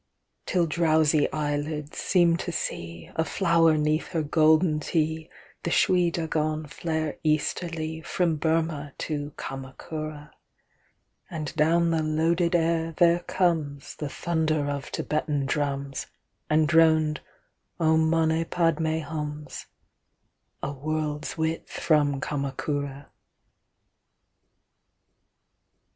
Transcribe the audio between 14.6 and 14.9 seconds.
of